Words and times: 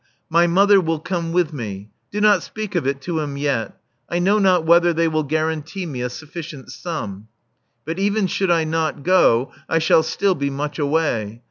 My 0.31 0.47
mother 0.47 0.81
will 0.81 0.97
come 0.97 1.31
with 1.31 1.53
me. 1.53 1.91
Do 2.11 2.21
not 2.21 2.41
speak 2.41 2.73
of 2.73 2.87
it 2.87 3.01
to 3.01 3.19
him 3.19 3.37
yet: 3.37 3.77
I 4.09 4.17
know 4.17 4.39
not 4.39 4.65
whether 4.65 4.93
they 4.93 5.07
will 5.07 5.21
guarantee 5.21 5.85
me 5.85 6.01
a 6.01 6.09
sufficient 6.09 6.71
sum. 6.71 7.27
But 7.85 7.99
even 7.99 8.25
should 8.25 8.49
I 8.49 8.63
not 8.63 9.03
go, 9.03 9.51
I 9.69 9.77
shall 9.77 10.01
still 10.01 10.33
be 10.33 10.49
much 10.49 10.79
away. 10.79 11.39